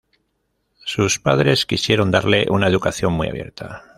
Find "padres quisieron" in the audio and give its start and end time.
1.19-2.09